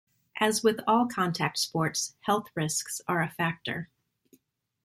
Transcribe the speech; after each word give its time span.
As 0.39 0.63
with 0.63 0.79
all 0.87 1.05
contact 1.05 1.59
sports, 1.59 2.15
health 2.21 2.47
risks 2.55 3.01
are 3.07 3.21
a 3.21 3.29
factor. 3.29 3.89